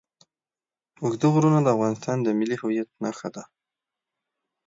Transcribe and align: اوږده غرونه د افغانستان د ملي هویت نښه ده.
اوږده 1.03 1.27
غرونه 1.33 1.59
د 1.61 1.67
افغانستان 1.75 2.17
د 2.21 2.27
ملي 2.39 2.57
هویت 2.61 2.89
نښه 3.03 3.29
ده. 3.35 3.43